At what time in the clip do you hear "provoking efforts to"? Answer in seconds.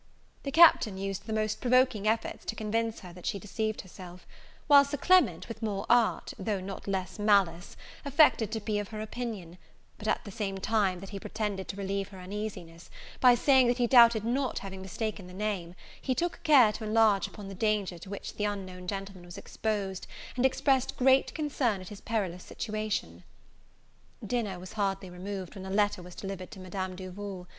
1.61-2.55